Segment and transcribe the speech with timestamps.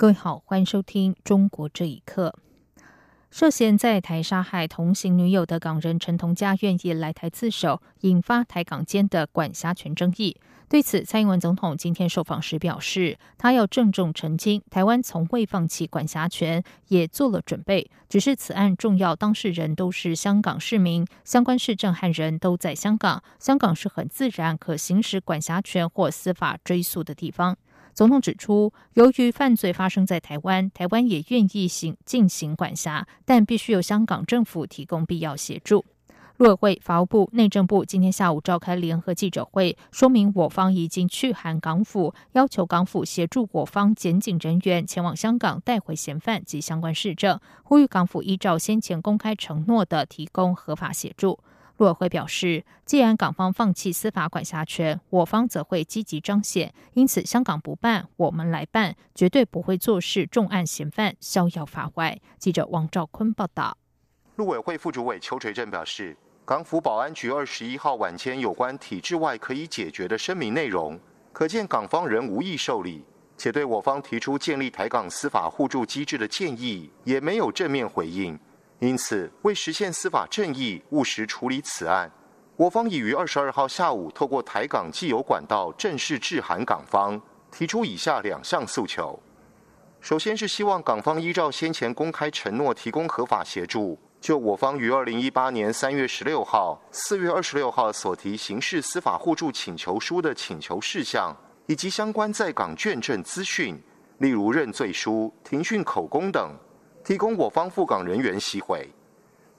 [0.00, 2.32] 各位好，欢迎收听《中国这一刻》。
[3.32, 10.36] 涉嫌在台杀害同行女友的港人陈同佳愿意来台自首，引发台港间的管辖权争议。
[10.68, 17.90] 对此，蔡英文总统今天受访时表示，他要郑重澄清，台湾从未放弃管辖权，也做了准备。
[18.08, 27.56] 只是此案重要当事人都是香港市民，相关市政和人都在香港，香港是很自然可行使管辖权或司法追诉的地方。
[27.98, 35.84] 总统指出，由于犯罪发生在台湾，台湾也愿意行进行管辖，但必须由香港政府提供必要协助。
[36.36, 51.40] 陆委会、法务部、内政部今天下午召开联合记者会，说明我方已经去函港府，要求港府协助我方检警人员前往香港带回嫌犯及相关市政，呼吁港府依照先前公开承诺的提供合法协助。
[51.78, 56.74] 陆委会表示，既然港方放弃司法管辖权，我方则会积极彰显。
[56.94, 62.18] 因此，香港不办，我们来办，绝对不会坐视重案嫌犯逍遥法外。
[62.36, 63.78] 记者王兆坤报道。
[64.34, 70.98] 陆委会副主委邱垂正表示，港府保安局二十一号晚间有关体制外可以解决的声明内容，
[71.32, 73.04] 可见港方仍无意受理，
[73.36, 78.36] 且对我方提出建立台港司法互助机制的建议，也没有正面回应。
[78.80, 82.08] 因此，为实现司法正义、务实处理此案，
[82.54, 87.20] 我方已于二十二号下午透过台港既有管道正式致函港方，
[87.50, 89.20] 提出以下两项诉求：
[90.00, 101.36] 首先是希望港方依照先前公开承诺，提供合法协助，就我方于二零一八年三月十六号、四月二十六号所提刑事司法互助请求书的请求事项，
[101.66, 103.76] 以及相关在港卷证资讯，
[104.18, 106.56] 例如认罪书、庭讯口供等。
[107.08, 108.86] 提供我方赴港人员吸回。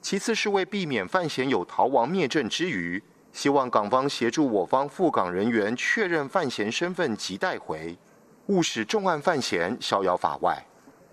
[0.00, 3.02] 其次是为避免范闲有逃亡灭证之余，
[3.32, 7.98] 希望港方协助我方赴港人员确认范闲身份及带回，
[8.46, 10.64] 勿使重案犯嫌逍遥法外。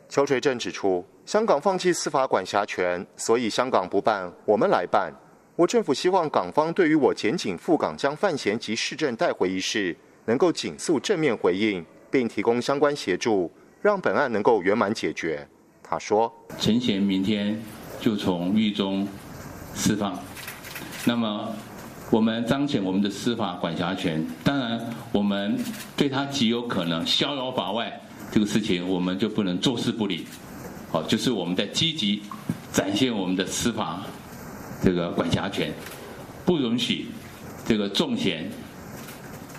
[0.09, 5.11] 邱垂正指出，香港放弃司法管辖权，所以香港不办，我们来办。
[5.55, 15.47] 我政府希望港方对于我检警赴港将范闲及市政带回一事，能够紧速正面回应，并提供相关协助，让本案能够圆满解决。
[15.89, 17.57] 他说：“陈贤明天
[18.01, 19.07] 就从狱中
[19.73, 20.19] 释放，
[21.05, 21.49] 那么
[22.11, 24.25] 我们彰显我们的司法管辖权。
[24.43, 25.57] 当然，我们
[25.95, 30.25] 对他极有可能逍遥法外这个事情，我们就不能坐视不理。
[30.91, 32.21] 好，就是我们在积极
[32.73, 34.01] 展现我们的司法
[34.83, 35.71] 这个管辖权，
[36.45, 37.05] 不允许
[37.65, 38.51] 这个重嫌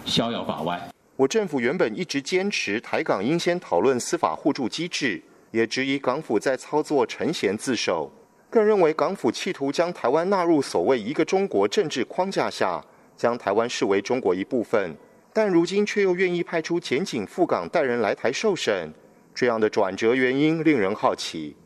[0.05, 0.91] 逍遥法外。
[1.17, 8.11] 我政府原本一直坚持台港应先讨论司法互助机制。”也质疑港府在操作陈贤自首，
[8.51, 12.85] 更认为港府企图将台湾纳入所谓一个中国政治框架下，
[13.17, 14.95] 将台湾视为中国一部分，
[15.33, 18.93] 但如今却又愿意派出检警赴港带人来台受审，
[19.35, 21.57] 这样的转折原因令人好奇。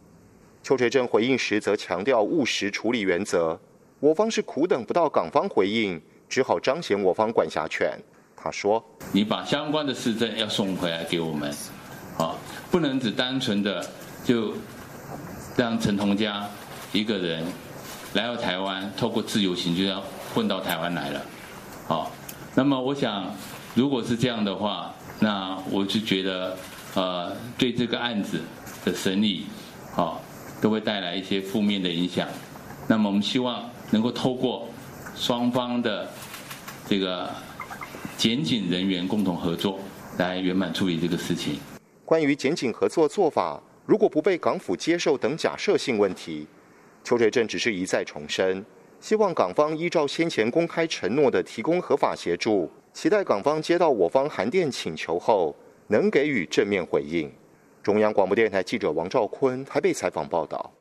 [0.62, 3.58] 邱垂正回应时则强调务实处理原则，
[3.98, 7.98] 我方是苦等不到港方回应，只好彰显我方管辖权。
[8.36, 11.52] 他说：“你把相关的市政要送回来给我们。”
[12.18, 12.36] 啊，
[12.72, 13.86] 不能只单纯的
[14.24, 14.54] 就
[15.56, 16.48] 让陈同佳
[16.90, 17.44] 一个人
[18.14, 20.02] 来到台湾，透过自由行就要
[20.34, 21.20] 混到台湾来了。
[21.86, 22.10] 好，
[22.54, 23.26] 那么我想，
[23.74, 24.90] 如果是这样的话，
[25.20, 26.56] 那我就觉得，
[26.94, 28.40] 呃，对这个案子
[28.86, 29.44] 的审理，
[29.94, 30.22] 好，
[30.62, 32.26] 都会带来一些负面的影响。
[32.88, 34.66] 那么我们希望能够透过
[35.14, 36.08] 双方的
[36.88, 37.28] 这个
[38.16, 39.78] 检警人员共同合作，
[40.16, 41.58] 来圆满处理这个事情。
[42.12, 46.46] 关于检警合作做法，如果不被港府接受等假设性问题，
[47.02, 48.62] 邱垂正只是一再重申，
[49.00, 55.56] 希望港方依照先前公开承诺的提供合法协助，期待港方接到我方函电请求后，
[55.86, 57.32] 能给予正面回应。
[57.82, 60.74] 中央广播电台记者王兆坤台北采访报道。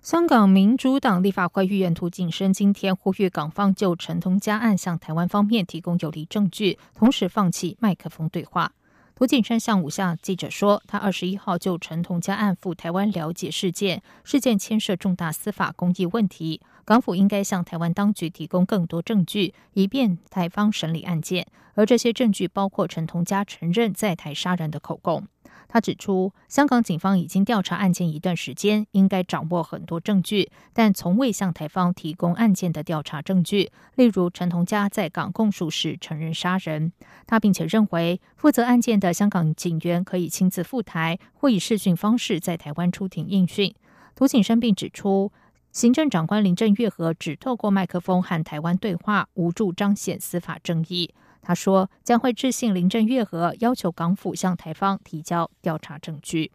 [0.00, 8.72] 香港民主党立法会议员涂景生今天呼吁港方就陈通家案向台湾方面提供有力证据，同时放弃麦克风对话。
[9.20, 21.46] 胡景山向五下记者说，他二十一号就陈同佳案赴台湾了解事件，事件牵涉重大司法公益问题，港府应该向台湾当局提供更多证据，以便台方审理案件。
[21.74, 25.26] 而这些证据包括陈同佳承认在台杀人的口供。
[25.72, 36.92] 他指出，香港警方已经调查案件一段时间，应该掌握很多证据，但从未向台方提供案件的调查证据，例如陈同佳在港供述时承认杀人。
[37.24, 43.72] 他并且认为，负责案件的香港警员可以亲自赴台，或以视讯方式在台湾出庭应讯。
[44.16, 45.30] 涂景生并指出，
[45.70, 51.14] 行政长官林郑月娥只透过麦克风和台湾对话，无助彰显司法正义。
[51.42, 56.52] 他说将会致信林郑月娥，要求港府向台方提交调查证据。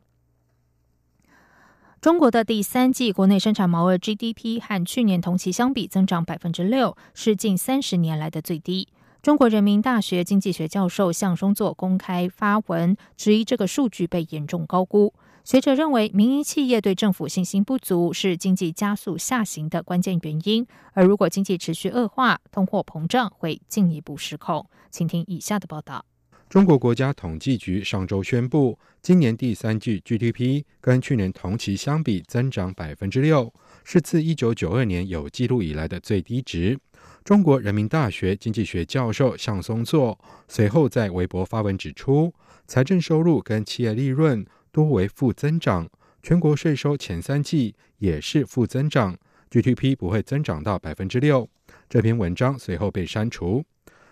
[2.02, 8.88] 中国的第三季国内生产毛额 GDP 和去年同期相比增长百分之六，是近三十年来的最低。
[9.24, 15.12] 中国人民大学经济学教授向松作公开发文，质疑这个数据被严重高估。
[15.45, 20.65] 学者认为，民营企业对政府信心不足是经济加速下行的关键原因。
[20.94, 24.68] 而如果经济持续恶化，通货膨胀会进一步失控。
[24.89, 26.03] 请听以下的报道：
[26.50, 33.53] 中国国家统计局上周宣布，今年第三季 GDP 跟去年同期相比增长百分之六，
[33.83, 36.80] 是自一九九二年有记录以来的最低值。
[37.24, 40.18] 中国人民大学经济学教授向松作
[40.48, 42.33] 随后在微博发文指出，
[42.65, 44.44] 财政收入跟企业利润。
[44.75, 45.89] 多为负增长，
[46.22, 49.18] 全国税收前三季也是负增长
[49.50, 51.50] ，GDP 不会增长到百分之六。
[51.88, 53.63] 这篇文章随后被删除。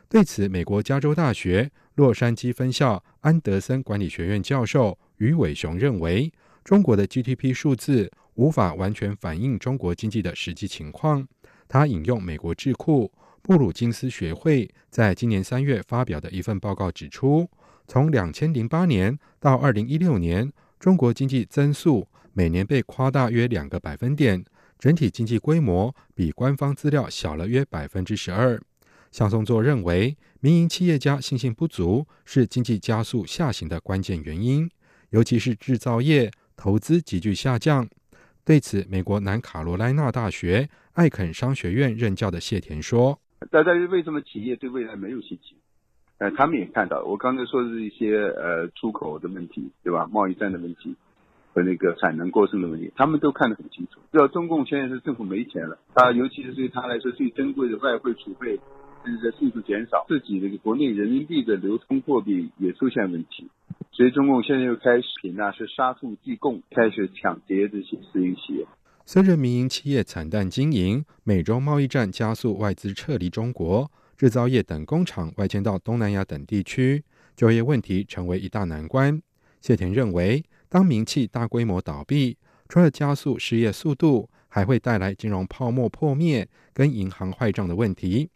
[0.07, 6.31] 对此，美国加州大学洛杉矶分校安德森管理学院教授于伟雄认为，
[6.63, 11.27] 中国的 GDP 数字无法完全反映中国经济的实际情况。
[11.67, 13.11] 他引用美国智库
[13.41, 17.49] 布鲁金斯学会在今年三月发表的一份报告指出。
[17.87, 24.43] 从两千零八年到二零一六年，中国经济增速每年被夸大约两个百分点，
[24.79, 28.59] 整体经济规模比官方资料小了约百分之十二。
[29.11, 34.69] 向松作认为，民营企业家信心不足是经济加速下行的关键原因，
[35.11, 37.87] 尤其是制造业投资急剧下降。
[38.43, 43.19] 对此，美国南卡罗来纳大学艾肯商学院任教的谢田说
[43.51, 45.55] ：“大家为什么企业对未来没有信心？”
[46.19, 50.07] 呃，他们也看到，我刚才说的是一些呃出口的问题，对吧？
[50.11, 50.95] 贸易战的问题
[51.53, 53.99] 和那个产能过剩的问题，他们都看得很清楚。
[54.11, 58.57] 知道中共现在是政府没钱了，他尤其是对他来说最珍贵的外汇储备
[59.03, 63.49] 正在迅速减少，自己那个国内人民币的流通货币也出现问题，
[63.91, 68.65] 所以中共现在又开始那是杀富济共，开始抢劫这些私营企业。
[69.05, 73.91] 随着民营企业惨淡经营，美中贸易战加速外资撤离中国。
[74.17, 77.03] 制造业等工厂外迁到东南亚等地区，
[77.35, 79.21] 就业问题成为一大难关。
[79.61, 82.37] 谢田认为，当名气大规模倒闭，
[82.67, 88.29] 除了加速失业速度，还会带来金融泡沫破灭跟银行坏账的问题。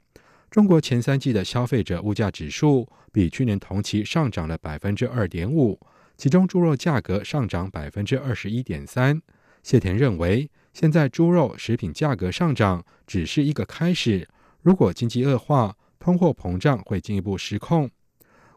[0.50, 5.79] 中国前三季的消费者物价指数比去年同期上涨了百分之二点五，
[6.15, 9.21] 其中猪肉价格上涨百分之二十一点三。
[9.62, 14.27] 谢田认为，现在猪肉食品价格上涨只是一个开始。
[14.67, 17.89] 如果经济恶化，通货膨胀会进一步失控。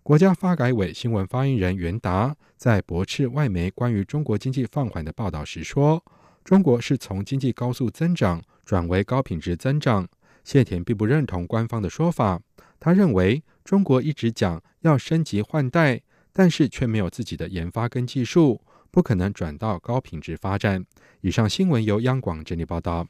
[0.03, 6.05] 国家发改委新闻发言人袁达在驳斥外媒关于中国经济放缓的报道时说
[6.43, 10.09] ：“中国是从经济高速增长转为高品质增长。”
[10.43, 12.41] 谢田并不认同官方的说法，
[12.81, 16.03] 他认为中国一直讲要升级换代，
[16.33, 18.61] 但是却没有自己的研发跟技术，
[18.91, 20.85] 不可能转到高品质发展。
[21.21, 23.07] 以上新闻由央广整理报道。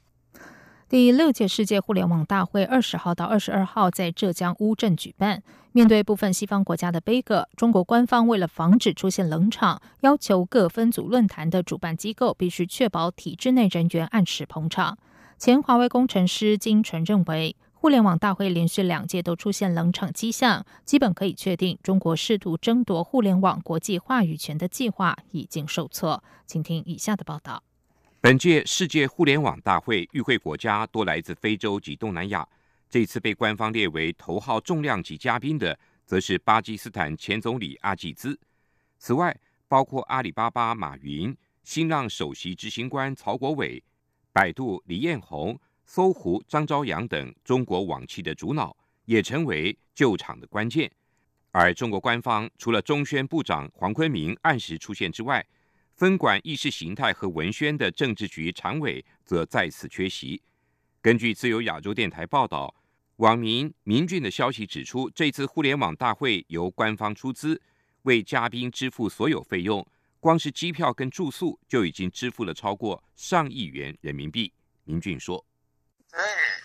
[0.91, 5.41] 第六届世界互联网大会二十号到二十二号在浙江乌镇举办。
[5.71, 14.99] 面对部分西方国家的悲歌，中国官方为了防止出现冷场，要求各分组论坛的主办机构必须确保体制内人员按时捧场。
[15.39, 26.25] 前华为工程师金晨认为，互联网大会连续两届都出现冷场迹象，基本可以确定中国试图争夺互联网国际话语权的计划已经受挫。
[26.49, 27.63] 请听以下的报道。
[28.23, 32.47] 本届世界互联网大会与会国家多来自非洲及东南亚，
[32.91, 38.39] 这次被官方列为头号重量级嘉宾的，则是巴基斯坦前总理阿济兹。
[38.99, 39.35] 此外，
[39.67, 43.83] 包括阿里巴巴马云、新浪首席执行官曹国伟、
[44.35, 50.93] 百度李彦宏、搜狐张朝阳等中国网企的主脑，也成为救场的关键。
[51.53, 55.43] 而中国官方除了中宣部长黄坤明按时出现之外，
[56.01, 60.43] 分管意识形态和文宣的政治局常委则再次缺席。
[61.03, 62.75] 根据自由亚洲电台报道，
[63.17, 67.61] 网民明俊的消息指出，这次互联网大会由官方出资，
[68.05, 69.87] 为嘉宾支付所有费用，
[70.21, 74.51] 光是机票跟住宿就已经支付了超过上亿元人民币。
[74.85, 75.45] 明俊说
[76.11, 76.19] ：“对，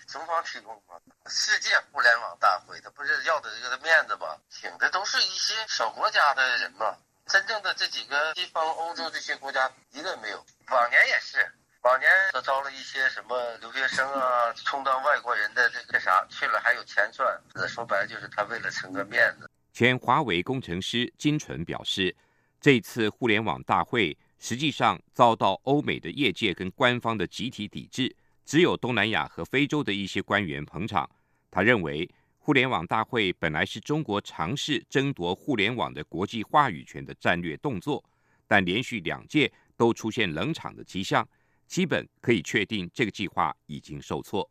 [0.07, 0.95] 中方提供嘛，
[1.27, 4.27] 世界互联网大会，他不是要的这个面子吗？
[4.47, 6.95] 请的都是一些小国家的人嘛。”
[7.27, 10.37] 真正的这几个西方欧洲这些国家一个也没有，
[10.69, 11.37] 往年也是，
[11.81, 19.49] 往年都招了一些什么留学生啊，充当外国人的这个啥去了还有钱赚，说白了就是他为了撑个面子。
[19.73, 22.15] 前华为工程师金纯表示，
[22.61, 28.15] 这次互联网大会实际上遭到欧美的业界跟官方的集体抵制，
[28.45, 31.09] 只有东南亚和非洲的一些官员捧场。
[31.49, 32.07] 他认为。
[32.45, 38.05] 互联网大会本来是中国尝试争夺互联网的国际话语权的战略动作，
[38.45, 41.27] 但连续两届都出现冷场的迹象，
[41.65, 44.47] 基本可以确定这个计划已经受挫。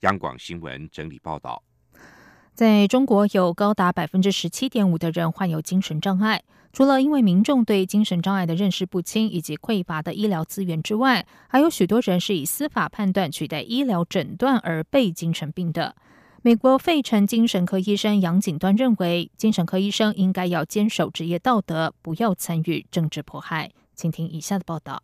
[0.00, 1.62] 央广新闻整理报道，
[2.52, 6.42] 在中国有高达百分之十七点五的人患有精神障碍，
[6.74, 15.96] 除了因为民众对精神障碍的认识不清以及匮乏的医疗资源之外，还有许多人是以司法判断取代医疗诊断而被精神病的。
[16.42, 23.70] 美国费城精神科医生杨景端认为，精神科医生应该要坚守职业道德，不要参与政治迫害。
[23.94, 25.02] 请听以下的报道。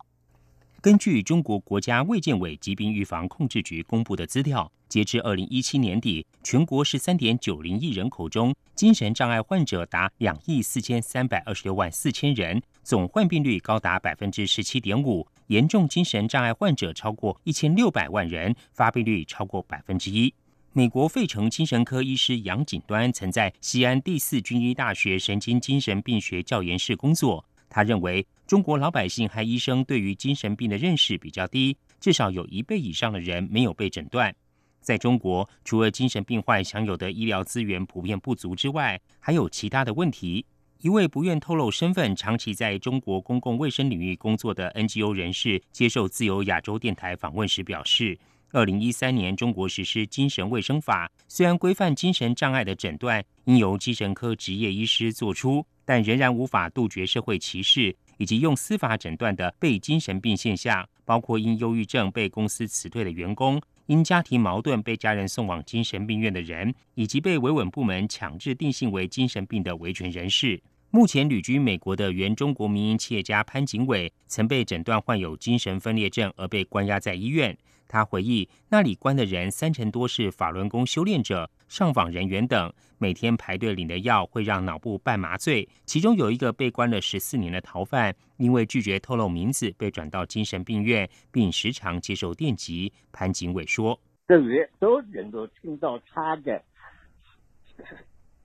[0.81, 20.33] 根据中国国家卫健委疾病预防控制局公布的资料，截至二零一七年底，全国十三点九零亿人口中，精神障碍患者达两亿四千三百二十六万四千人，总患病率高达百分之十七点五，严重精神障碍患者超过一千六百万人，发病率超过百分之一。
[20.77, 27.43] 美国费城精神科医师杨景端曾在西安第四军医大学神经精神病学教研室工作。
[27.67, 34.31] 他认为，中国老百姓和医生对于精神病的认识比较低，至少有一倍以上的人没有被诊断。
[34.79, 40.45] 在中国，除了精神病患享有的医疗资源普遍不足之外，还有其他的问题。
[40.81, 48.19] 一位不愿透露身份、长期在中国公共卫生领域工作的 NGO 人士接受自由亚洲电台访问时表示。
[48.51, 70.61] 二零一三年，中国实施精神卫生法，虽然规范精神障碍的诊断应由精神科执业医师做出，但仍然无法杜绝社会歧视以及用司法诊断的被精神病现象，包括因忧郁症被公司辞退的员工，因家庭矛盾被家人送往精神病院的人，以及被维稳部门强制定性为精神病的维权人士。
[70.89, 77.55] 目前旅居美国的原中国民营企业家潘景伟，曾被诊断患有精神分裂症而被关押在医院。
[77.87, 85.67] 他回忆，那里关的人三成多是法轮功修炼者、上访人员等，每天排队领的药会让脑部半麻醉。
[85.85, 92.91] 其中有一个被关了十四年的逃犯，因为拒绝透露名字，被转到精神病院，并时常接受电击。
[93.11, 96.61] 潘景伟说：“等于都能够听到他的，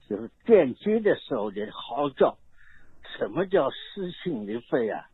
[0.09, 2.37] 就是电击的时候的嚎叫。
[3.17, 5.05] 什么叫撕心裂肺啊？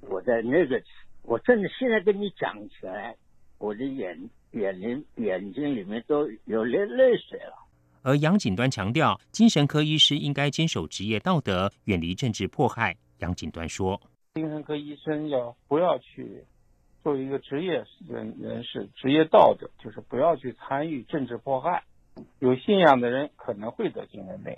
[0.00, 0.82] 我在那个，
[1.22, 3.16] 我真的现在跟你讲起来。”
[3.58, 4.18] 我的眼
[4.52, 7.54] 眼睛眼睛里面都有泪泪水了。
[8.02, 12.96] 而杨锦端强调，精神科医师应该坚守职业道德，远离政治迫害。
[13.18, 14.00] 杨锦端说
[14.34, 16.44] ：“精神科医生要不要去
[17.02, 21.82] 作为一个职业人人士，职业道德就是不要去参与政治迫害。
[22.38, 24.54] 有信仰的人可能会得精神病，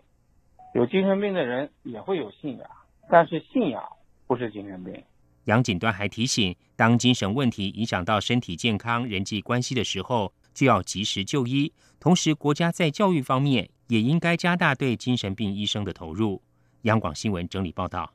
[0.75, 2.69] 有精神病的人也会有信仰，
[3.09, 3.83] 但是信仰
[4.26, 5.02] 不是精神病。”
[5.49, 11.73] 杨锦端还提醒，当精神问题影响到身体健康、人际关系的时候，就要及时就医。
[11.99, 16.43] 同时，国家在教育方面也应该加大对精神病医生的投入。
[16.83, 18.12] 央广新闻整理报道：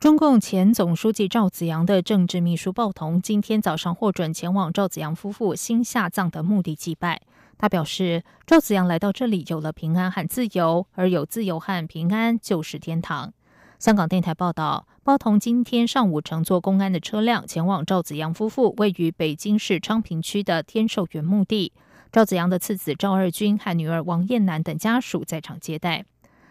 [0.00, 7.20] 中共前总书记赵紫阳的政治秘书鲍同今天早上获准前往赵紫阳夫妇新下葬的墓地祭拜。
[7.58, 13.34] 他表示，赵紫阳来到这里有了平安和自由，而有自由和平安就是天堂。
[13.78, 21.72] 香港电台报道，包同今天上午乘坐公安的车辆前往赵子阳夫妇位于北京市昌平区的天寿园墓地。
[22.10, 26.04] 赵子阳的次子赵二军和女儿王艳楠等家属在场接待。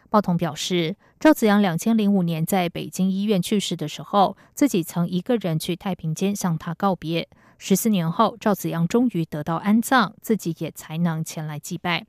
[0.09, 7.27] 包同表示，赵子阳两千零五年在北京医院去世的时候，自己曾一个人去太平间向他告别。
[7.57, 12.05] 十四年后，赵子阳终于得到安葬，自己也才能前来祭拜。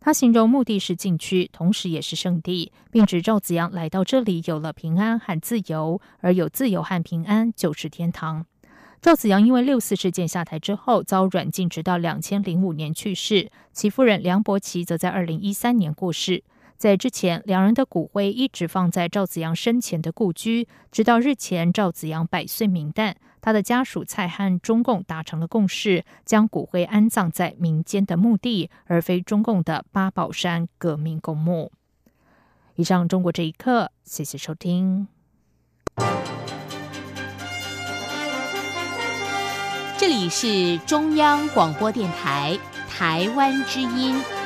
[0.00, 8.46] 他形容墓地是禁区，同时也是圣地，并指赵子阳来到这里有了平安和自由，而有自由和平安就是天堂。
[9.02, 13.50] 赵子阳因为六四事件下台之后遭软禁，直到两千零五年去世。
[13.72, 16.42] 其夫人梁伯琪则在二零一三年过世。
[16.76, 31.72] 在之前，两人的骨灰一直放在赵子阳生前的故居，直到日前赵子阳百岁冥诞，他的家属蔡和中共达成了共识，将骨灰安葬在民间的墓地，而非中共的八宝山革命公墓。
[32.76, 35.08] 以上，中国这一刻，谢谢收听。
[39.98, 44.39] 这里是中央广播电台台湾之音。